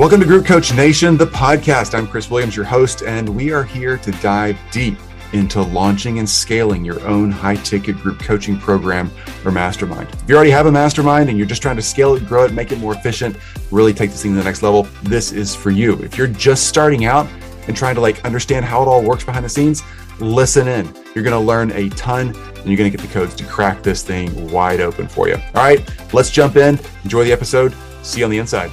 Welcome 0.00 0.20
to 0.20 0.26
Group 0.26 0.46
Coach 0.46 0.72
Nation, 0.72 1.18
the 1.18 1.26
podcast. 1.26 1.94
I'm 1.94 2.06
Chris 2.06 2.30
Williams, 2.30 2.56
your 2.56 2.64
host, 2.64 3.02
and 3.02 3.28
we 3.28 3.52
are 3.52 3.62
here 3.62 3.98
to 3.98 4.10
dive 4.12 4.58
deep 4.72 4.96
into 5.34 5.60
launching 5.60 6.18
and 6.18 6.26
scaling 6.26 6.86
your 6.86 7.06
own 7.06 7.30
high 7.30 7.56
ticket 7.56 7.98
group 7.98 8.18
coaching 8.18 8.58
program 8.58 9.10
or 9.44 9.50
mastermind. 9.50 10.08
If 10.08 10.26
you 10.26 10.36
already 10.36 10.52
have 10.52 10.64
a 10.64 10.72
mastermind 10.72 11.28
and 11.28 11.36
you're 11.36 11.46
just 11.46 11.60
trying 11.60 11.76
to 11.76 11.82
scale 11.82 12.14
it, 12.14 12.26
grow 12.26 12.46
it, 12.46 12.54
make 12.54 12.72
it 12.72 12.78
more 12.78 12.94
efficient, 12.94 13.36
really 13.70 13.92
take 13.92 14.10
this 14.10 14.22
thing 14.22 14.32
to 14.32 14.38
the 14.38 14.44
next 14.44 14.62
level, 14.62 14.84
this 15.02 15.32
is 15.32 15.54
for 15.54 15.70
you. 15.70 16.02
If 16.02 16.16
you're 16.16 16.28
just 16.28 16.66
starting 16.66 17.04
out 17.04 17.28
and 17.68 17.76
trying 17.76 17.94
to 17.94 18.00
like 18.00 18.24
understand 18.24 18.64
how 18.64 18.80
it 18.80 18.86
all 18.86 19.02
works 19.02 19.24
behind 19.24 19.44
the 19.44 19.50
scenes, 19.50 19.82
listen 20.18 20.66
in. 20.66 20.86
You're 21.14 21.24
going 21.24 21.38
to 21.38 21.46
learn 21.46 21.72
a 21.72 21.90
ton 21.90 22.28
and 22.28 22.66
you're 22.66 22.78
going 22.78 22.90
to 22.90 22.96
get 22.96 23.06
the 23.06 23.12
codes 23.12 23.34
to 23.34 23.44
crack 23.44 23.82
this 23.82 24.02
thing 24.02 24.50
wide 24.50 24.80
open 24.80 25.08
for 25.08 25.28
you. 25.28 25.34
All 25.34 25.62
right, 25.62 25.86
let's 26.14 26.30
jump 26.30 26.56
in. 26.56 26.80
Enjoy 27.04 27.22
the 27.22 27.32
episode. 27.32 27.74
See 28.00 28.20
you 28.20 28.24
on 28.24 28.30
the 28.30 28.38
inside. 28.38 28.70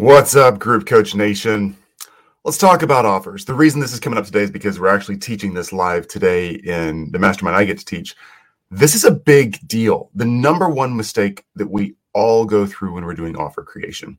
What's 0.00 0.34
up, 0.34 0.58
Group 0.58 0.86
Coach 0.86 1.14
Nation? 1.14 1.76
Let's 2.42 2.56
talk 2.56 2.80
about 2.80 3.04
offers. 3.04 3.44
The 3.44 3.52
reason 3.52 3.82
this 3.82 3.92
is 3.92 4.00
coming 4.00 4.18
up 4.18 4.24
today 4.24 4.40
is 4.40 4.50
because 4.50 4.80
we're 4.80 4.88
actually 4.88 5.18
teaching 5.18 5.52
this 5.52 5.74
live 5.74 6.08
today 6.08 6.52
in 6.52 7.10
the 7.12 7.18
mastermind 7.18 7.54
I 7.54 7.66
get 7.66 7.78
to 7.80 7.84
teach. 7.84 8.16
This 8.70 8.94
is 8.94 9.04
a 9.04 9.10
big 9.10 9.58
deal. 9.68 10.08
The 10.14 10.24
number 10.24 10.70
one 10.70 10.96
mistake 10.96 11.44
that 11.56 11.70
we 11.70 11.96
all 12.14 12.46
go 12.46 12.64
through 12.64 12.94
when 12.94 13.04
we're 13.04 13.12
doing 13.12 13.36
offer 13.36 13.62
creation. 13.62 14.18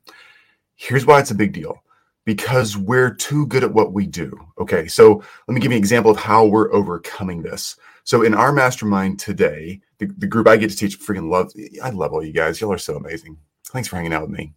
Here's 0.76 1.04
why 1.04 1.18
it's 1.18 1.32
a 1.32 1.34
big 1.34 1.52
deal 1.52 1.82
because 2.24 2.76
we're 2.76 3.12
too 3.12 3.48
good 3.48 3.64
at 3.64 3.74
what 3.74 3.92
we 3.92 4.06
do. 4.06 4.38
Okay, 4.60 4.86
so 4.86 5.14
let 5.48 5.54
me 5.54 5.60
give 5.60 5.72
you 5.72 5.76
an 5.78 5.82
example 5.82 6.12
of 6.12 6.16
how 6.16 6.46
we're 6.46 6.72
overcoming 6.72 7.42
this. 7.42 7.74
So 8.04 8.22
in 8.22 8.34
our 8.34 8.52
mastermind 8.52 9.18
today, 9.18 9.80
the, 9.98 10.06
the 10.18 10.28
group 10.28 10.46
I 10.46 10.58
get 10.58 10.70
to 10.70 10.76
teach, 10.76 11.00
freaking 11.00 11.28
love. 11.28 11.50
I 11.82 11.90
love 11.90 12.12
all 12.12 12.24
you 12.24 12.32
guys. 12.32 12.60
Y'all 12.60 12.72
are 12.72 12.78
so 12.78 12.94
amazing. 12.94 13.36
Thanks 13.64 13.88
for 13.88 13.96
hanging 13.96 14.12
out 14.12 14.22
with 14.22 14.30
me. 14.30 14.54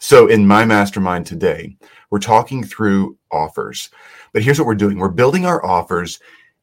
So, 0.00 0.28
in 0.28 0.46
my 0.46 0.64
mastermind 0.64 1.26
today, 1.26 1.76
we're 2.10 2.20
talking 2.20 2.62
through 2.62 3.18
offers. 3.32 3.90
But 4.32 4.42
here's 4.42 4.58
what 4.58 4.66
we're 4.66 4.76
doing 4.76 4.98
we're 4.98 5.08
building 5.08 5.44
our 5.44 5.64
offers 5.66 6.20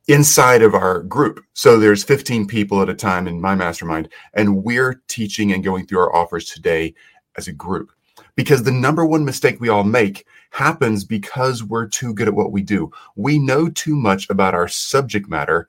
inside 0.07 0.61
of 0.61 0.73
our 0.73 1.03
group. 1.03 1.43
So, 1.53 1.77
there's 1.77 2.05
15 2.05 2.47
people 2.47 2.81
at 2.81 2.89
a 2.89 2.95
time 2.95 3.27
in 3.27 3.41
my 3.41 3.53
mastermind, 3.53 4.07
and 4.35 4.63
we're 4.63 5.01
teaching 5.09 5.51
and 5.51 5.65
going 5.65 5.85
through 5.85 5.99
our 5.99 6.15
offers 6.15 6.45
today 6.45 6.93
as 7.37 7.49
a 7.49 7.53
group. 7.53 7.91
Because 8.37 8.63
the 8.63 8.71
number 8.71 9.05
one 9.05 9.25
mistake 9.25 9.59
we 9.59 9.69
all 9.69 9.83
make 9.83 10.25
happens 10.51 11.03
because 11.03 11.61
we're 11.61 11.87
too 11.87 12.13
good 12.13 12.29
at 12.29 12.33
what 12.33 12.53
we 12.53 12.61
do. 12.61 12.89
We 13.17 13.37
know 13.37 13.69
too 13.69 13.97
much 13.97 14.29
about 14.29 14.53
our 14.53 14.69
subject 14.69 15.29
matter 15.29 15.67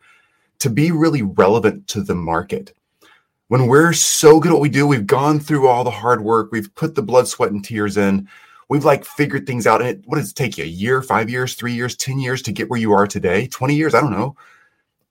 to 0.60 0.70
be 0.70 0.92
really 0.92 1.22
relevant 1.22 1.88
to 1.88 2.02
the 2.02 2.14
market 2.14 2.72
when 3.48 3.66
we're 3.68 3.92
so 3.92 4.40
good 4.40 4.50
at 4.50 4.54
what 4.54 4.62
we 4.62 4.68
do, 4.68 4.86
we've 4.86 5.06
gone 5.06 5.38
through 5.38 5.68
all 5.68 5.84
the 5.84 5.90
hard 5.90 6.22
work, 6.22 6.50
we've 6.50 6.74
put 6.74 6.94
the 6.94 7.02
blood, 7.02 7.28
sweat, 7.28 7.52
and 7.52 7.64
tears 7.64 7.96
in, 7.96 8.28
we've 8.68 8.84
like 8.84 9.04
figured 9.04 9.46
things 9.46 9.66
out. 9.66 9.80
And 9.80 9.90
it, 9.90 10.02
what 10.06 10.18
does 10.18 10.30
it 10.30 10.36
take 10.36 10.58
you? 10.58 10.64
A 10.64 10.68
year, 10.68 11.02
five 11.02 11.30
years, 11.30 11.54
three 11.54 11.72
years, 11.72 11.96
10 11.96 12.18
years 12.18 12.42
to 12.42 12.52
get 12.52 12.68
where 12.68 12.80
you 12.80 12.92
are 12.92 13.06
today? 13.06 13.46
20 13.46 13.74
years? 13.74 13.94
I 13.94 14.00
don't 14.00 14.12
know. 14.12 14.36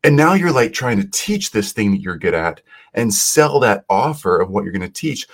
And 0.03 0.15
now 0.15 0.33
you're 0.33 0.51
like 0.51 0.73
trying 0.73 1.01
to 1.01 1.09
teach 1.11 1.51
this 1.51 1.71
thing 1.71 1.91
that 1.91 2.01
you're 2.01 2.17
good 2.17 2.35
at 2.35 2.61
and 2.93 3.13
sell 3.13 3.59
that 3.61 3.85
offer 3.89 4.39
of 4.39 4.49
what 4.49 4.63
you're 4.63 4.73
going 4.73 4.81
to 4.81 4.89
teach. 4.89 5.27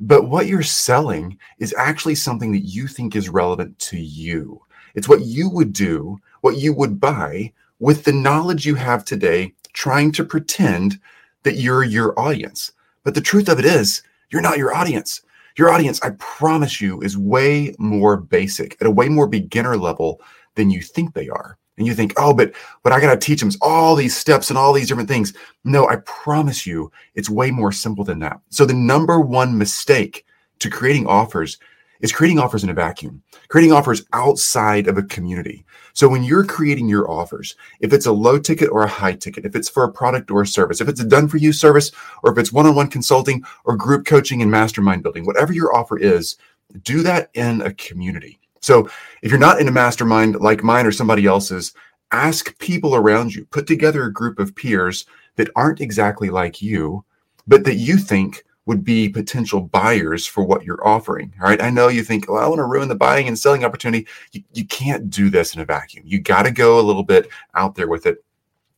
But 0.00 0.28
what 0.28 0.46
you're 0.46 0.62
selling 0.62 1.38
is 1.58 1.74
actually 1.76 2.14
something 2.14 2.52
that 2.52 2.60
you 2.64 2.86
think 2.86 3.14
is 3.14 3.28
relevant 3.28 3.78
to 3.80 3.98
you. 3.98 4.62
It's 4.94 5.08
what 5.08 5.20
you 5.20 5.48
would 5.50 5.72
do, 5.72 6.18
what 6.40 6.56
you 6.56 6.72
would 6.72 6.98
buy 6.98 7.52
with 7.78 8.04
the 8.04 8.12
knowledge 8.12 8.66
you 8.66 8.74
have 8.74 9.04
today, 9.04 9.52
trying 9.74 10.10
to 10.12 10.24
pretend 10.24 10.98
that 11.42 11.56
you're 11.56 11.84
your 11.84 12.18
audience. 12.18 12.72
But 13.04 13.14
the 13.14 13.20
truth 13.20 13.48
of 13.48 13.58
it 13.58 13.64
is, 13.64 14.02
you're 14.30 14.42
not 14.42 14.58
your 14.58 14.74
audience. 14.74 15.22
Your 15.56 15.70
audience, 15.70 16.00
I 16.02 16.10
promise 16.18 16.80
you, 16.80 17.00
is 17.00 17.18
way 17.18 17.74
more 17.78 18.16
basic 18.16 18.76
at 18.80 18.86
a 18.86 18.90
way 18.90 19.08
more 19.08 19.26
beginner 19.26 19.76
level 19.76 20.20
than 20.54 20.70
you 20.70 20.82
think 20.82 21.14
they 21.14 21.28
are. 21.28 21.58
And 21.76 21.86
you 21.86 21.94
think, 21.94 22.12
oh, 22.18 22.34
but 22.34 22.52
what 22.82 22.92
I 22.92 23.00
got 23.00 23.12
to 23.12 23.26
teach 23.26 23.40
them 23.40 23.50
all 23.62 23.96
these 23.96 24.16
steps 24.16 24.50
and 24.50 24.58
all 24.58 24.72
these 24.72 24.86
different 24.86 25.08
things. 25.08 25.32
No, 25.64 25.88
I 25.88 25.96
promise 26.04 26.66
you, 26.66 26.92
it's 27.14 27.30
way 27.30 27.50
more 27.50 27.72
simple 27.72 28.04
than 28.04 28.18
that. 28.18 28.38
So 28.50 28.66
the 28.66 28.74
number 28.74 29.18
one 29.18 29.56
mistake 29.56 30.26
to 30.58 30.68
creating 30.68 31.06
offers 31.06 31.58
is 32.00 32.12
creating 32.12 32.38
offers 32.38 32.64
in 32.64 32.70
a 32.70 32.74
vacuum, 32.74 33.22
creating 33.48 33.72
offers 33.72 34.04
outside 34.12 34.86
of 34.86 34.98
a 34.98 35.02
community. 35.02 35.64
So 35.92 36.08
when 36.08 36.24
you're 36.24 36.44
creating 36.44 36.88
your 36.88 37.10
offers, 37.10 37.56
if 37.80 37.92
it's 37.92 38.06
a 38.06 38.12
low 38.12 38.38
ticket 38.38 38.70
or 38.70 38.82
a 38.82 38.88
high 38.88 39.14
ticket, 39.14 39.44
if 39.44 39.54
it's 39.54 39.68
for 39.68 39.84
a 39.84 39.92
product 39.92 40.30
or 40.30 40.42
a 40.42 40.46
service, 40.46 40.80
if 40.80 40.88
it's 40.88 41.00
a 41.00 41.04
done 41.04 41.28
for 41.28 41.36
you 41.36 41.52
service, 41.52 41.90
or 42.22 42.32
if 42.32 42.38
it's 42.38 42.52
one 42.52 42.66
on 42.66 42.74
one 42.74 42.88
consulting 42.88 43.44
or 43.64 43.76
group 43.76 44.06
coaching 44.06 44.42
and 44.42 44.50
mastermind 44.50 45.02
building, 45.02 45.26
whatever 45.26 45.52
your 45.52 45.74
offer 45.76 45.98
is, 45.98 46.36
do 46.82 47.02
that 47.02 47.30
in 47.34 47.60
a 47.62 47.74
community. 47.74 48.38
So 48.60 48.88
if 49.22 49.30
you're 49.30 49.40
not 49.40 49.60
in 49.60 49.68
a 49.68 49.72
mastermind 49.72 50.36
like 50.36 50.62
mine 50.62 50.86
or 50.86 50.92
somebody 50.92 51.26
else's, 51.26 51.72
ask 52.12 52.56
people 52.58 52.94
around 52.94 53.34
you, 53.34 53.44
put 53.46 53.66
together 53.66 54.04
a 54.04 54.12
group 54.12 54.38
of 54.38 54.54
peers 54.54 55.06
that 55.36 55.50
aren't 55.56 55.80
exactly 55.80 56.30
like 56.30 56.60
you, 56.60 57.04
but 57.46 57.64
that 57.64 57.76
you 57.76 57.96
think 57.96 58.44
would 58.70 58.84
be 58.84 59.08
potential 59.08 59.60
buyers 59.60 60.24
for 60.24 60.44
what 60.44 60.62
you're 60.62 60.86
offering. 60.86 61.34
All 61.40 61.48
right. 61.48 61.60
I 61.60 61.70
know 61.70 61.88
you 61.88 62.04
think, 62.04 62.30
well, 62.30 62.40
I 62.40 62.46
want 62.46 62.60
to 62.60 62.66
ruin 62.66 62.86
the 62.86 62.94
buying 62.94 63.26
and 63.26 63.36
selling 63.36 63.64
opportunity. 63.64 64.06
You, 64.30 64.44
you 64.52 64.64
can't 64.64 65.10
do 65.10 65.28
this 65.28 65.56
in 65.56 65.60
a 65.60 65.64
vacuum. 65.64 66.04
You 66.06 66.20
got 66.20 66.44
to 66.44 66.52
go 66.52 66.78
a 66.78 66.80
little 66.80 67.02
bit 67.02 67.28
out 67.56 67.74
there 67.74 67.88
with 67.88 68.06
it. 68.06 68.24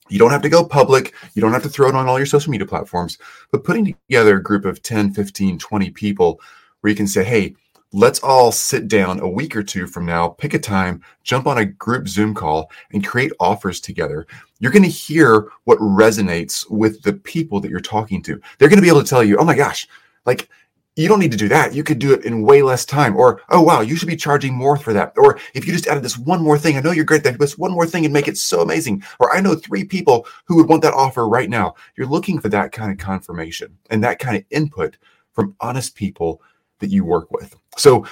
You 0.09 0.19
don't 0.19 0.31
have 0.31 0.41
to 0.41 0.49
go 0.49 0.65
public. 0.65 1.13
You 1.35 1.43
don't 1.43 1.53
have 1.53 1.63
to 1.65 1.69
throw 1.69 1.91
it 1.91 1.95
on 1.95 2.09
all 2.09 2.19
your 2.19 2.25
social 2.25 2.51
media 2.51 2.67
platforms, 2.67 3.19
but 3.51 3.65
putting 3.65 3.85
together 3.85 4.39
a 4.39 4.43
group 4.43 4.65
of 4.65 4.83
10, 4.83 5.13
15, 5.13 5.59
20 5.59 5.91
people 5.91 6.41
where 6.81 6.89
you 6.89 6.97
can 6.97 7.07
say, 7.07 7.23
hey, 7.23 7.55
let's 7.93 8.21
all 8.21 8.51
sit 8.51 8.89
down 8.89 9.21
a 9.21 9.29
week 9.29 9.55
or 9.55 9.63
two 9.63 9.87
from 9.87 10.07
now, 10.07 10.29
pick 10.29 10.55
a 10.55 10.59
time, 10.59 11.03
jump 11.23 11.47
on 11.47 11.59
a 11.59 11.65
group 11.65 12.09
Zoom 12.09 12.35
call, 12.35 12.71
and 12.93 13.07
create 13.07 13.33
offers 13.39 13.81
together. 13.81 14.27
You're 14.61 14.73
going 14.73 14.83
to 14.83 14.89
hear 14.89 15.49
what 15.65 15.79
resonates 15.79 16.69
with 16.71 17.03
the 17.03 17.13
people 17.13 17.61
that 17.61 17.71
you're 17.71 17.81
talking 17.81 18.23
to. 18.23 18.41
They're 18.59 18.69
going 18.69 18.79
to 18.79 18.83
be 18.83 18.89
able 18.89 19.03
to 19.03 19.09
tell 19.09 19.23
you, 19.25 19.37
oh 19.39 19.45
my 19.45 19.57
gosh, 19.57 19.87
like, 20.25 20.49
you 20.95 21.09
don't 21.09 21.21
need 21.21 21.31
to 21.31 21.39
do 21.39 21.49
that. 21.49 21.75
You 21.75 21.83
could 21.83 21.99
do 21.99 22.13
it 22.13 22.27
in 22.27 22.43
way 22.43 22.63
less 22.63 22.85
time. 22.85 23.17
Or, 23.17 23.41
oh, 23.49 23.63
wow, 23.63 23.81
you 23.81 23.97
should 23.97 24.09
be 24.09 24.17
charging 24.17 24.53
more 24.53 24.77
for 24.77 24.93
that. 24.93 25.15
Or 25.17 25.39
if 25.55 25.67
you 25.67 25.73
just 25.73 25.87
added 25.87 26.03
this 26.03 26.19
one 26.19 26.43
more 26.43 26.59
thing, 26.59 26.77
I 26.77 26.81
know 26.81 26.91
you're 26.91 27.07
great 27.07 27.25
at 27.25 27.39
this 27.39 27.57
one 27.57 27.73
more 27.73 27.87
thing 27.87 28.05
and 28.05 28.13
make 28.13 28.29
it 28.29 28.37
so 28.37 28.61
amazing. 28.61 29.03
Or 29.19 29.35
I 29.35 29.41
know 29.41 29.55
three 29.55 29.85
people 29.85 30.27
who 30.45 30.57
would 30.57 30.69
want 30.69 30.83
that 30.83 30.93
offer 30.93 31.27
right 31.27 31.49
now. 31.49 31.77
You're 31.97 32.07
looking 32.07 32.39
for 32.39 32.51
that 32.51 32.73
kind 32.73 32.93
of 32.93 32.99
confirmation 32.99 33.79
and 33.89 34.05
that 34.05 34.19
kind 34.19 34.37
of 34.37 34.45
input 34.51 34.99
from 35.33 35.57
honest 35.61 35.95
people 35.95 36.43
that 36.83 36.91
you 36.91 37.05
work 37.05 37.31
with. 37.33 37.57
So, 37.79 38.07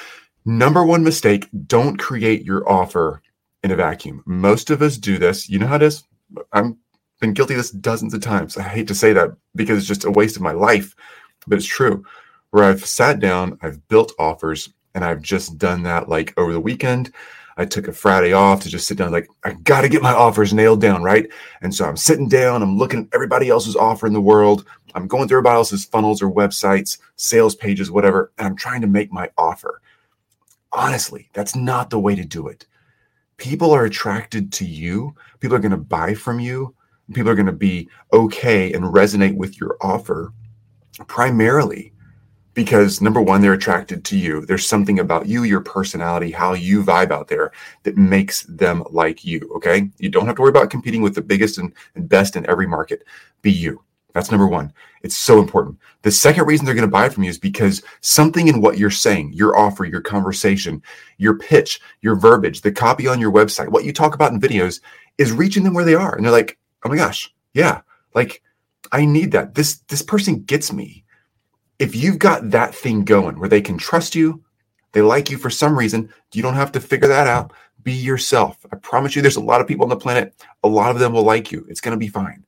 number 0.46 0.84
one 0.84 1.04
mistake 1.04 1.48
don't 1.66 1.98
create 1.98 2.44
your 2.44 2.66
offer 2.68 3.22
in 3.62 3.70
a 3.70 3.76
vacuum. 3.76 4.22
Most 4.24 4.70
of 4.70 4.80
us 4.80 4.96
do 4.96 5.18
this. 5.18 5.48
You 5.48 5.58
know 5.58 5.66
how 5.66 5.76
it 5.76 5.82
is? 5.82 6.04
I've 6.52 6.72
been 7.20 7.34
guilty 7.34 7.54
of 7.54 7.58
this 7.58 7.70
dozens 7.70 8.14
of 8.14 8.22
times. 8.22 8.56
I 8.56 8.62
hate 8.62 8.88
to 8.88 8.94
say 8.94 9.12
that 9.12 9.36
because 9.54 9.78
it's 9.78 9.86
just 9.86 10.04
a 10.04 10.10
waste 10.10 10.36
of 10.36 10.42
my 10.42 10.52
life, 10.52 10.96
but 11.46 11.58
it's 11.58 11.66
true. 11.66 12.04
Where 12.50 12.64
I've 12.64 12.84
sat 12.86 13.20
down, 13.20 13.58
I've 13.62 13.86
built 13.88 14.12
offers, 14.18 14.70
and 14.94 15.04
I've 15.04 15.22
just 15.22 15.58
done 15.58 15.82
that 15.84 16.08
like 16.08 16.32
over 16.38 16.52
the 16.52 16.60
weekend. 16.60 17.12
I 17.60 17.66
took 17.66 17.88
a 17.88 17.92
Friday 17.92 18.32
off 18.32 18.62
to 18.62 18.70
just 18.70 18.86
sit 18.86 18.96
down, 18.96 19.12
like, 19.12 19.28
I 19.44 19.52
got 19.52 19.82
to 19.82 19.88
get 19.90 20.00
my 20.00 20.14
offers 20.14 20.54
nailed 20.54 20.80
down, 20.80 21.02
right? 21.02 21.30
And 21.60 21.74
so 21.74 21.84
I'm 21.84 21.96
sitting 21.96 22.26
down, 22.26 22.62
I'm 22.62 22.78
looking 22.78 23.00
at 23.00 23.08
everybody 23.12 23.50
else's 23.50 23.76
offer 23.76 24.06
in 24.06 24.14
the 24.14 24.20
world. 24.20 24.64
I'm 24.94 25.06
going 25.06 25.28
through 25.28 25.38
everybody 25.38 25.56
else's 25.56 25.84
funnels 25.84 26.22
or 26.22 26.32
websites, 26.32 26.96
sales 27.16 27.54
pages, 27.54 27.90
whatever, 27.90 28.32
and 28.38 28.46
I'm 28.46 28.56
trying 28.56 28.80
to 28.80 28.86
make 28.86 29.12
my 29.12 29.28
offer. 29.36 29.82
Honestly, 30.72 31.28
that's 31.34 31.54
not 31.54 31.90
the 31.90 31.98
way 31.98 32.14
to 32.14 32.24
do 32.24 32.48
it. 32.48 32.64
People 33.36 33.72
are 33.72 33.84
attracted 33.84 34.54
to 34.54 34.64
you, 34.64 35.14
people 35.40 35.54
are 35.54 35.60
going 35.60 35.70
to 35.70 35.76
buy 35.76 36.14
from 36.14 36.40
you, 36.40 36.74
people 37.12 37.30
are 37.30 37.34
going 37.34 37.44
to 37.44 37.52
be 37.52 37.90
okay 38.14 38.72
and 38.72 38.84
resonate 38.84 39.36
with 39.36 39.60
your 39.60 39.76
offer 39.82 40.32
primarily 41.08 41.92
because 42.54 43.00
number 43.00 43.20
one, 43.20 43.40
they're 43.40 43.52
attracted 43.52 44.04
to 44.04 44.18
you. 44.18 44.44
There's 44.44 44.66
something 44.66 44.98
about 44.98 45.26
you, 45.26 45.44
your 45.44 45.60
personality, 45.60 46.30
how 46.30 46.54
you 46.54 46.82
vibe 46.82 47.10
out 47.10 47.28
there 47.28 47.52
that 47.84 47.96
makes 47.96 48.42
them 48.44 48.84
like 48.90 49.24
you. 49.24 49.50
Okay. 49.56 49.88
You 49.98 50.08
don't 50.08 50.26
have 50.26 50.36
to 50.36 50.42
worry 50.42 50.50
about 50.50 50.70
competing 50.70 51.02
with 51.02 51.14
the 51.14 51.22
biggest 51.22 51.58
and, 51.58 51.72
and 51.94 52.08
best 52.08 52.36
in 52.36 52.48
every 52.48 52.66
market. 52.66 53.04
Be 53.42 53.52
you. 53.52 53.82
That's 54.12 54.30
number 54.30 54.46
one. 54.46 54.72
It's 55.02 55.16
so 55.16 55.38
important. 55.38 55.78
The 56.02 56.10
second 56.10 56.46
reason 56.46 56.66
they're 56.66 56.74
going 56.74 56.86
to 56.86 56.90
buy 56.90 57.08
from 57.08 57.22
you 57.22 57.30
is 57.30 57.38
because 57.38 57.82
something 58.00 58.48
in 58.48 58.60
what 58.60 58.78
you're 58.78 58.90
saying, 58.90 59.32
your 59.32 59.56
offer, 59.56 59.84
your 59.84 60.00
conversation, 60.00 60.82
your 61.18 61.38
pitch, 61.38 61.80
your 62.00 62.16
verbiage, 62.16 62.60
the 62.60 62.72
copy 62.72 63.06
on 63.06 63.20
your 63.20 63.32
website, 63.32 63.68
what 63.68 63.84
you 63.84 63.92
talk 63.92 64.14
about 64.14 64.32
in 64.32 64.40
videos 64.40 64.80
is 65.18 65.32
reaching 65.32 65.62
them 65.62 65.74
where 65.74 65.84
they 65.84 65.94
are. 65.94 66.16
And 66.16 66.24
they're 66.24 66.32
like, 66.32 66.58
oh 66.84 66.88
my 66.88 66.96
gosh, 66.96 67.32
yeah, 67.54 67.82
like 68.14 68.42
I 68.92 69.04
need 69.04 69.32
that. 69.32 69.54
This 69.54 69.78
this 69.88 70.02
person 70.02 70.42
gets 70.42 70.72
me. 70.72 71.04
If 71.80 71.96
you've 71.96 72.18
got 72.18 72.50
that 72.50 72.74
thing 72.74 73.04
going 73.04 73.40
where 73.40 73.48
they 73.48 73.62
can 73.62 73.78
trust 73.78 74.14
you, 74.14 74.44
they 74.92 75.00
like 75.00 75.30
you 75.30 75.38
for 75.38 75.48
some 75.48 75.76
reason, 75.76 76.12
you 76.34 76.42
don't 76.42 76.54
have 76.54 76.72
to 76.72 76.80
figure 76.80 77.08
that 77.08 77.26
out. 77.26 77.52
Be 77.82 77.92
yourself. 77.92 78.58
I 78.70 78.76
promise 78.76 79.16
you, 79.16 79.22
there's 79.22 79.36
a 79.36 79.40
lot 79.40 79.62
of 79.62 79.66
people 79.66 79.84
on 79.84 79.88
the 79.88 79.96
planet. 79.96 80.34
A 80.62 80.68
lot 80.68 80.90
of 80.90 80.98
them 80.98 81.14
will 81.14 81.22
like 81.22 81.50
you. 81.50 81.66
It's 81.70 81.80
going 81.80 81.94
to 81.94 81.98
be 81.98 82.08
fine. 82.08 82.44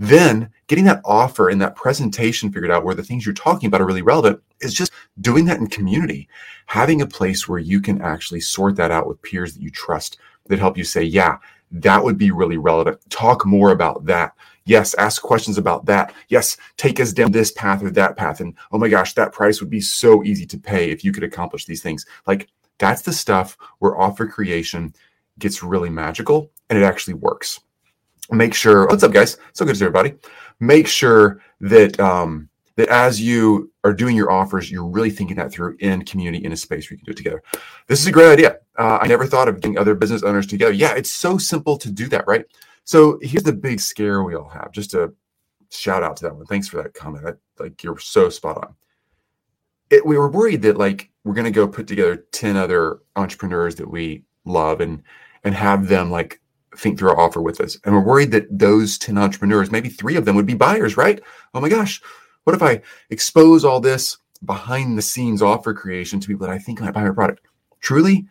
Then 0.00 0.50
getting 0.66 0.84
that 0.86 1.02
offer 1.04 1.50
and 1.50 1.60
that 1.60 1.76
presentation 1.76 2.50
figured 2.50 2.72
out 2.72 2.84
where 2.84 2.96
the 2.96 3.04
things 3.04 3.24
you're 3.24 3.32
talking 3.32 3.68
about 3.68 3.80
are 3.80 3.86
really 3.86 4.02
relevant 4.02 4.42
is 4.60 4.74
just 4.74 4.90
doing 5.20 5.44
that 5.44 5.60
in 5.60 5.68
community, 5.68 6.28
having 6.66 7.00
a 7.00 7.06
place 7.06 7.48
where 7.48 7.60
you 7.60 7.80
can 7.80 8.02
actually 8.02 8.40
sort 8.40 8.74
that 8.74 8.90
out 8.90 9.06
with 9.06 9.22
peers 9.22 9.54
that 9.54 9.62
you 9.62 9.70
trust 9.70 10.18
that 10.46 10.58
help 10.58 10.76
you 10.76 10.82
say, 10.82 11.02
yeah, 11.02 11.38
that 11.70 12.02
would 12.02 12.18
be 12.18 12.32
really 12.32 12.56
relevant. 12.56 12.98
Talk 13.08 13.46
more 13.46 13.70
about 13.70 14.04
that. 14.06 14.34
Yes, 14.66 14.94
ask 14.94 15.20
questions 15.20 15.58
about 15.58 15.84
that. 15.86 16.14
Yes, 16.28 16.56
take 16.76 16.98
us 16.98 17.12
down 17.12 17.32
this 17.32 17.52
path 17.52 17.82
or 17.82 17.90
that 17.90 18.16
path. 18.16 18.40
And 18.40 18.54
oh 18.72 18.78
my 18.78 18.88
gosh, 18.88 19.12
that 19.14 19.32
price 19.32 19.60
would 19.60 19.70
be 19.70 19.80
so 19.80 20.24
easy 20.24 20.46
to 20.46 20.58
pay 20.58 20.90
if 20.90 21.04
you 21.04 21.12
could 21.12 21.24
accomplish 21.24 21.66
these 21.66 21.82
things. 21.82 22.06
Like 22.26 22.48
that's 22.78 23.02
the 23.02 23.12
stuff 23.12 23.56
where 23.78 23.98
offer 23.98 24.26
creation 24.26 24.94
gets 25.38 25.62
really 25.62 25.90
magical 25.90 26.50
and 26.70 26.78
it 26.78 26.82
actually 26.84 27.14
works. 27.14 27.60
Make 28.30 28.54
sure, 28.54 28.86
what's 28.86 29.02
up, 29.02 29.12
guys? 29.12 29.36
So 29.52 29.66
good 29.66 29.72
to 29.72 29.78
see 29.78 29.84
everybody. 29.84 30.14
Make 30.60 30.86
sure 30.86 31.42
that 31.60 32.00
um, 32.00 32.48
that 32.76 32.88
as 32.88 33.20
you 33.20 33.72
are 33.84 33.92
doing 33.92 34.16
your 34.16 34.30
offers, 34.30 34.70
you're 34.70 34.86
really 34.86 35.10
thinking 35.10 35.36
that 35.36 35.52
through 35.52 35.76
in 35.80 36.04
community 36.04 36.44
in 36.44 36.52
a 36.52 36.56
space 36.56 36.90
where 36.90 36.94
you 36.94 36.98
can 36.98 37.04
do 37.04 37.12
it 37.12 37.16
together. 37.16 37.42
This 37.86 38.00
is 38.00 38.06
a 38.06 38.12
great 38.12 38.32
idea. 38.32 38.58
Uh, 38.76 38.98
I 39.00 39.06
never 39.06 39.26
thought 39.26 39.48
of 39.48 39.60
getting 39.60 39.78
other 39.78 39.94
business 39.94 40.22
owners 40.22 40.46
together. 40.46 40.72
Yeah, 40.72 40.94
it's 40.94 41.12
so 41.12 41.38
simple 41.38 41.76
to 41.78 41.90
do 41.90 42.08
that, 42.08 42.26
right? 42.26 42.44
So 42.84 43.18
here's 43.22 43.44
the 43.44 43.52
big 43.52 43.80
scare 43.80 44.24
we 44.24 44.34
all 44.34 44.48
have. 44.48 44.72
Just 44.72 44.94
a 44.94 45.12
shout 45.70 46.02
out 46.02 46.16
to 46.18 46.24
that 46.24 46.36
one. 46.36 46.46
Thanks 46.46 46.68
for 46.68 46.82
that 46.82 46.94
comment. 46.94 47.26
I, 47.26 47.62
like 47.62 47.82
you're 47.82 47.98
so 47.98 48.28
spot 48.28 48.58
on. 48.58 48.74
It, 49.90 50.04
we 50.04 50.18
were 50.18 50.30
worried 50.30 50.62
that 50.62 50.76
like 50.76 51.10
we're 51.24 51.34
to 51.34 51.50
go 51.50 51.68
put 51.68 51.86
together 51.86 52.26
10 52.32 52.56
other 52.56 53.00
entrepreneurs 53.16 53.76
that 53.76 53.90
we 53.90 54.24
love 54.44 54.80
and 54.80 55.02
and 55.44 55.54
have 55.54 55.88
them 55.88 56.10
like 56.10 56.40
think 56.76 56.98
through 56.98 57.10
our 57.10 57.20
offer 57.20 57.40
with 57.40 57.60
us. 57.60 57.78
And 57.84 57.94
we're 57.94 58.04
worried 58.04 58.30
that 58.32 58.46
those 58.50 58.98
10 58.98 59.16
entrepreneurs, 59.18 59.70
maybe 59.70 59.88
three 59.88 60.16
of 60.16 60.24
them 60.24 60.36
would 60.36 60.46
be 60.46 60.54
buyers, 60.54 60.96
right? 60.96 61.20
Oh 61.52 61.60
my 61.60 61.68
gosh, 61.68 62.02
what 62.44 62.54
if 62.54 62.62
I 62.62 62.82
expose 63.10 63.64
all 63.64 63.80
this 63.80 64.18
behind 64.44 64.96
the 64.96 65.02
scenes 65.02 65.42
offer 65.42 65.74
creation 65.74 66.20
to 66.20 66.26
people 66.26 66.46
that 66.46 66.52
I 66.52 66.58
think 66.58 66.80
might 66.80 66.92
buy 66.92 67.04
my 67.04 67.10
product? 67.10 67.46
Truly, 67.80 68.26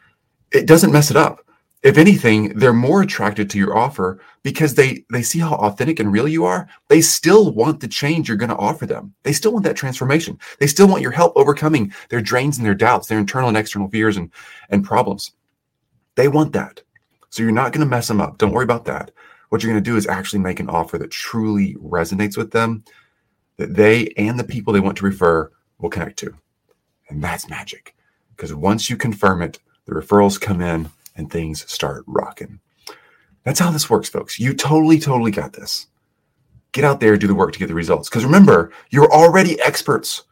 it 0.51 0.68
doesn't 0.68 0.92
mess 0.92 1.12
it 1.12 1.18
up. 1.18 1.45
If 1.83 1.98
anything, 1.98 2.57
they're 2.57 2.71
more 2.71 3.01
attracted 3.01 3.50
to 3.50 3.57
your 3.57 3.77
offer 3.77 4.21
because 4.42 4.74
they 4.74 5.04
they 5.12 5.21
see 5.21 5.39
how 5.39 5.56
authentic 5.56 6.00
and 6.00 6.13
real 6.13 6.30
you 6.30 6.45
are. 6.45 6.69
They 6.88 7.01
still 7.01 7.54
want 7.54 7.81
the 7.81 7.89
change 7.89 8.27
you're 8.27 8.38
going 8.38 8.50
to 8.50 8.56
offer 8.56 8.86
them. 8.86 9.13
They 9.24 9.33
still 9.33 9.51
want 9.51 9.65
that 9.65 9.75
transformation. 9.75 10.39
They 10.59 10.68
still 10.68 10.88
want 10.88 11.01
your 11.01 11.12
help 11.12 11.33
overcoming 11.36 11.94
their 12.09 12.21
drains 12.21 12.57
and 12.57 12.66
their 12.66 12.74
doubts, 12.74 13.07
their 13.07 13.19
internal 13.19 13.50
and 13.50 13.57
external 13.57 13.89
fears 13.89 14.16
and 14.16 14.31
and 14.69 14.86
problems. 14.86 15.33
They 16.16 16.30
want 16.30 16.54
that. 16.54 16.81
So 17.30 17.44
you're 17.44 17.51
not 17.51 17.74
going 17.74 17.86
to 17.86 17.89
mess 17.89 18.07
them 18.07 18.21
up. 18.21 18.38
Don't 18.38 18.54
worry 18.54 18.63
about 18.63 18.86
that. 18.86 19.12
What 19.50 19.62
you're 19.62 19.71
going 19.71 19.83
to 19.83 19.89
do 19.89 19.98
is 19.98 20.07
actually 20.07 20.39
make 20.39 20.59
an 20.59 20.69
offer 20.69 20.98
that 20.98 21.12
truly 21.12 21.75
resonates 21.75 22.38
with 22.38 22.51
them, 22.51 22.83
that 23.58 23.76
they 23.76 24.08
and 24.18 24.40
the 24.40 24.44
people 24.44 24.74
they 24.74 24.80
want 24.80 24.98
to 24.98 25.06
refer 25.06 25.52
will 25.80 25.90
connect 25.90 26.18
to. 26.20 26.34
And 27.10 27.24
that's 27.24 27.50
magic. 27.50 27.96
Because 28.36 28.54
once 28.54 28.90
you 28.90 28.98
confirm 28.98 29.42
it, 29.42 29.60
the 29.86 29.94
referrals 29.94 30.40
come 30.40 30.62
in 30.62 30.90
and 31.16 31.32
things 31.32 31.70
start 31.72 32.04
rocking. 32.08 32.60
That's 33.44 33.60
how 33.60 33.72
this 33.72 33.90
works, 33.90 34.10
folks. 34.10 34.40
You 34.40 34.54
totally, 34.54 35.00
totally 35.00 35.32
got 35.32 35.54
this. 35.54 35.88
Get 36.72 36.86
out 36.86 37.00
there, 37.00 37.18
do 37.18 37.28
the 37.28 37.36
work 37.36 37.52
to 37.54 37.60
get 37.60 37.68
the 37.68 37.74
results. 37.74 38.10
Because 38.10 38.26
remember, 38.26 38.72
you're 38.90 39.12
already 39.12 39.62
experts. 39.62 40.24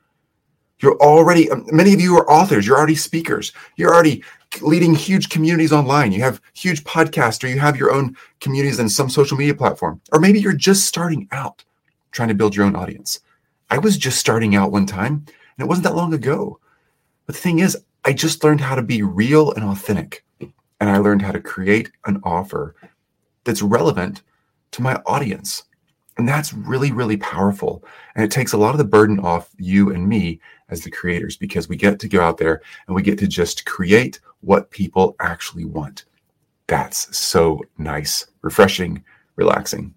You're 0.79 0.97
already, 0.97 1.51
um, 1.51 1.65
many 1.71 1.93
of 1.93 2.01
you 2.01 2.17
are 2.17 2.29
authors, 2.29 2.65
you're 2.65 2.77
already 2.77 2.95
speakers, 2.95 3.51
you're 3.75 3.93
already 3.93 4.23
leading 4.61 4.95
huge 4.95 5.29
communities 5.29 5.71
online. 5.71 6.11
You 6.11 6.21
have 6.21 6.41
huge 6.53 6.83
podcasts, 6.83 7.43
or 7.43 7.47
you 7.47 7.59
have 7.59 7.77
your 7.77 7.91
own 7.91 8.17
communities 8.39 8.79
in 8.79 8.89
some 8.89 9.07
social 9.07 9.37
media 9.37 9.53
platform. 9.53 10.01
Or 10.11 10.19
maybe 10.19 10.39
you're 10.39 10.53
just 10.53 10.85
starting 10.85 11.27
out 11.31 11.63
trying 12.11 12.29
to 12.29 12.35
build 12.35 12.55
your 12.55 12.65
own 12.65 12.75
audience. 12.75 13.19
I 13.69 13.77
was 13.77 13.97
just 13.97 14.19
starting 14.19 14.55
out 14.55 14.71
one 14.71 14.85
time, 14.85 15.25
and 15.57 15.65
it 15.65 15.67
wasn't 15.67 15.85
that 15.85 15.95
long 15.95 16.13
ago. 16.13 16.59
But 17.25 17.35
the 17.35 17.41
thing 17.41 17.59
is, 17.59 17.77
I 18.03 18.13
just 18.13 18.43
learned 18.43 18.61
how 18.61 18.75
to 18.75 18.81
be 18.81 19.03
real 19.03 19.51
and 19.51 19.63
authentic. 19.63 20.25
And 20.39 20.89
I 20.89 20.97
learned 20.97 21.21
how 21.21 21.31
to 21.31 21.39
create 21.39 21.91
an 22.05 22.19
offer 22.23 22.75
that's 23.43 23.61
relevant 23.61 24.23
to 24.71 24.81
my 24.81 24.95
audience. 25.05 25.63
And 26.17 26.27
that's 26.27 26.53
really, 26.53 26.91
really 26.91 27.17
powerful. 27.17 27.83
And 28.15 28.25
it 28.25 28.31
takes 28.31 28.53
a 28.53 28.57
lot 28.57 28.71
of 28.71 28.77
the 28.77 28.83
burden 28.83 29.19
off 29.19 29.49
you 29.57 29.93
and 29.93 30.07
me 30.07 30.39
as 30.69 30.81
the 30.81 30.91
creators 30.91 31.37
because 31.37 31.69
we 31.69 31.75
get 31.75 31.99
to 31.99 32.07
go 32.07 32.21
out 32.21 32.37
there 32.37 32.61
and 32.87 32.95
we 32.95 33.01
get 33.01 33.19
to 33.19 33.27
just 33.27 33.65
create 33.65 34.19
what 34.41 34.71
people 34.71 35.15
actually 35.19 35.65
want. 35.65 36.05
That's 36.67 37.15
so 37.17 37.61
nice, 37.77 38.25
refreshing, 38.41 39.03
relaxing. 39.35 39.93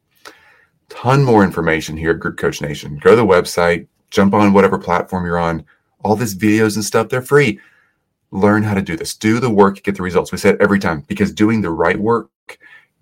Ton 0.95 1.25
more 1.25 1.43
information 1.43 1.97
here 1.97 2.13
at 2.13 2.21
Group 2.21 2.39
Coach 2.39 2.63
Nation. 2.63 2.99
Go 3.03 3.11
to 3.11 3.17
the 3.17 3.27
website, 3.27 3.89
jump 4.11 4.33
on 4.33 4.53
whatever 4.53 4.79
platform 4.79 5.27
you're 5.27 5.41
on. 5.41 5.65
All 6.05 6.15
these 6.15 6.37
videos 6.37 6.77
and 6.77 6.85
stuff, 6.85 7.09
they're 7.09 7.21
free. 7.21 7.59
Learn 8.31 8.63
how 8.63 8.75
to 8.75 8.81
do 8.81 8.97
this. 8.97 9.17
Do 9.17 9.41
the 9.41 9.51
work, 9.51 9.83
get 9.83 9.97
the 9.97 10.05
results. 10.05 10.31
We 10.31 10.39
say 10.39 10.51
it 10.51 10.61
every 10.61 10.79
time 10.79 11.01
because 11.09 11.33
doing 11.33 11.61
the 11.61 11.71
right 11.71 11.99
work 11.99 12.31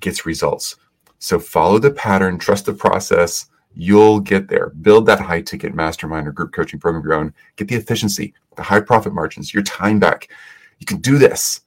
gets 0.01 0.25
results. 0.25 0.77
So 1.19 1.39
follow 1.39 1.79
the 1.79 1.91
pattern, 1.91 2.39
trust 2.39 2.65
the 2.65 2.73
process, 2.73 3.47
you'll 3.75 4.21
get 4.21 4.49
there. 4.49 4.71
Build 4.71 5.05
that 5.07 5.21
high 5.21 5.43
ticket 5.43 5.75
mastermind 5.75 6.27
or 6.27 6.33
group 6.33 6.55
coaching 6.55 6.81
program 6.81 7.03
of 7.03 7.05
your 7.05 7.15
own. 7.15 7.35
Get 7.57 7.69
the 7.69 7.77
efficiency, 7.77 8.33
the 8.57 8.63
high 8.63 8.81
profit 8.81 9.13
margins, 9.13 9.53
your 9.53 9.65
time 9.65 9.99
back. 9.99 10.31
You 10.79 10.87
can 10.87 10.99
do 10.99 11.19
this. 11.19 11.61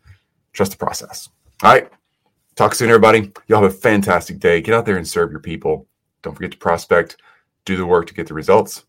Trust 0.54 0.72
the 0.72 0.78
process. 0.78 1.30
All 1.62 1.72
right. 1.72 1.88
Talk 2.56 2.74
soon, 2.74 2.90
everybody. 2.90 3.32
Y'all 3.48 3.62
have 3.62 3.72
a 3.72 3.76
fantastic 3.76 4.40
day. 4.40 4.60
Get 4.60 4.74
out 4.74 4.88
there 4.88 4.98
and 4.98 5.08
serve 5.08 5.30
your 5.30 5.40
people. 5.40 5.86
Don't 6.26 6.34
forget 6.34 6.54
to 6.54 6.58
prospect, 6.58 7.18
do 7.66 7.78
the 7.78 7.86
work 7.86 8.08
to 8.08 8.14
get 8.16 8.26
the 8.26 8.34
results. 8.34 8.84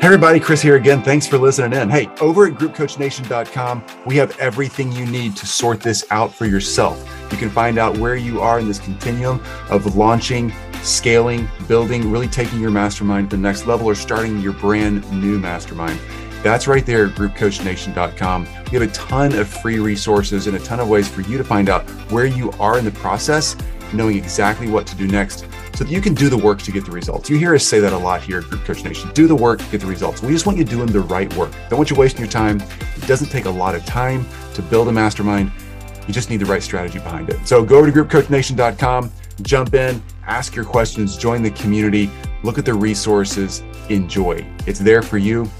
Hey 0.00 0.12
everybody, 0.12 0.40
Chris 0.40 0.62
here 0.62 0.76
again. 0.76 1.02
Thanks 1.02 1.26
for 1.26 1.36
listening 1.36 1.78
in. 1.78 1.90
Hey, 1.90 2.06
over 2.22 2.46
at 2.46 2.54
groupcoachnation.com, 2.54 3.84
we 4.06 4.16
have 4.16 4.34
everything 4.38 4.90
you 4.92 5.04
need 5.04 5.36
to 5.36 5.46
sort 5.46 5.82
this 5.82 6.06
out 6.10 6.32
for 6.32 6.46
yourself. 6.46 6.98
You 7.30 7.36
can 7.36 7.50
find 7.50 7.76
out 7.76 7.98
where 7.98 8.16
you 8.16 8.40
are 8.40 8.58
in 8.58 8.68
this 8.68 8.78
continuum 8.78 9.42
of 9.68 9.96
launching, 9.96 10.50
scaling, 10.80 11.46
building, 11.68 12.10
really 12.10 12.28
taking 12.28 12.58
your 12.58 12.70
mastermind 12.70 13.28
to 13.30 13.36
the 13.36 13.42
next 13.42 13.66
level 13.66 13.86
or 13.86 13.94
starting 13.94 14.40
your 14.40 14.54
brand 14.54 15.10
new 15.12 15.38
mastermind. 15.38 16.00
That's 16.46 16.68
right 16.68 16.86
there 16.86 17.06
at 17.06 17.16
groupcoachnation.com. 17.16 18.46
We 18.70 18.78
have 18.78 18.82
a 18.82 18.92
ton 18.92 19.34
of 19.34 19.48
free 19.48 19.80
resources 19.80 20.46
and 20.46 20.56
a 20.56 20.60
ton 20.60 20.78
of 20.78 20.88
ways 20.88 21.08
for 21.08 21.22
you 21.22 21.36
to 21.38 21.42
find 21.42 21.68
out 21.68 21.82
where 22.12 22.24
you 22.24 22.52
are 22.60 22.78
in 22.78 22.84
the 22.84 22.92
process, 22.92 23.56
knowing 23.92 24.16
exactly 24.16 24.70
what 24.70 24.86
to 24.86 24.94
do 24.94 25.08
next 25.08 25.40
so 25.74 25.82
that 25.82 25.90
you 25.90 26.00
can 26.00 26.14
do 26.14 26.28
the 26.28 26.38
work 26.38 26.62
to 26.62 26.70
get 26.70 26.84
the 26.84 26.92
results. 26.92 27.28
You 27.28 27.36
hear 27.36 27.52
us 27.56 27.66
say 27.66 27.80
that 27.80 27.92
a 27.92 27.98
lot 27.98 28.22
here 28.22 28.38
at 28.38 28.44
Group 28.44 28.62
Coach 28.64 28.84
Nation. 28.84 29.10
Do 29.12 29.26
the 29.26 29.34
work, 29.34 29.58
get 29.72 29.80
the 29.80 29.88
results. 29.88 30.22
We 30.22 30.30
just 30.30 30.46
want 30.46 30.56
you 30.56 30.62
doing 30.62 30.86
the 30.86 31.00
right 31.00 31.34
work. 31.34 31.50
Don't 31.68 31.80
want 31.80 31.90
you 31.90 31.96
wasting 31.96 32.20
your 32.20 32.30
time. 32.30 32.60
It 32.94 33.08
doesn't 33.08 33.30
take 33.30 33.46
a 33.46 33.50
lot 33.50 33.74
of 33.74 33.84
time 33.84 34.24
to 34.54 34.62
build 34.62 34.86
a 34.86 34.92
mastermind. 34.92 35.50
You 36.06 36.14
just 36.14 36.30
need 36.30 36.36
the 36.36 36.46
right 36.46 36.62
strategy 36.62 37.00
behind 37.00 37.28
it. 37.28 37.44
So 37.44 37.64
go 37.64 37.78
over 37.78 37.90
to 37.90 38.04
groupcoachnation.com, 38.04 39.10
jump 39.42 39.74
in, 39.74 40.00
ask 40.28 40.54
your 40.54 40.64
questions, 40.64 41.16
join 41.16 41.42
the 41.42 41.50
community, 41.50 42.08
look 42.44 42.56
at 42.56 42.64
the 42.64 42.74
resources, 42.74 43.64
enjoy. 43.88 44.46
It's 44.64 44.78
there 44.78 45.02
for 45.02 45.18
you. 45.18 45.50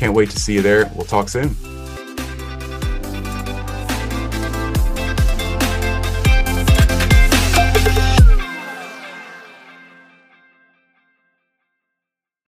Can't 0.00 0.14
wait 0.14 0.30
to 0.30 0.40
see 0.40 0.54
you 0.54 0.62
there. 0.62 0.90
We'll 0.94 1.04
talk 1.04 1.28
soon. 1.28 1.69